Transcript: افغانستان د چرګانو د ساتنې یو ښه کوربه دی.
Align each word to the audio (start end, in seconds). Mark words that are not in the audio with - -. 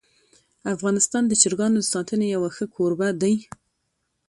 افغانستان 0.75 1.23
د 1.27 1.33
چرګانو 1.41 1.77
د 1.81 1.85
ساتنې 1.93 2.27
یو 2.35 2.43
ښه 2.55 2.65
کوربه 2.75 3.07
دی. 3.21 3.35